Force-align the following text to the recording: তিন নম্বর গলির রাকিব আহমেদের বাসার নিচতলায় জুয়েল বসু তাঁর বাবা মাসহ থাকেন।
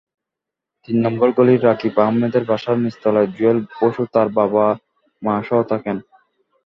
তিন 0.83 0.97
নম্বর 1.05 1.29
গলির 1.37 1.61
রাকিব 1.63 1.93
আহমেদের 2.03 2.43
বাসার 2.45 2.77
নিচতলায় 2.79 3.29
জুয়েল 3.35 3.59
বসু 3.73 4.03
তাঁর 4.13 4.27
বাবা 4.37 4.65
মাসহ 5.21 5.59
থাকেন। 5.71 5.97